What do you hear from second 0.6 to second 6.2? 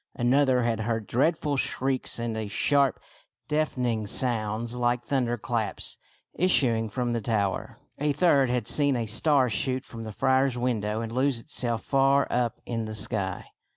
had heard dreadful shrieks and sharp, deafening sounds like thunder claps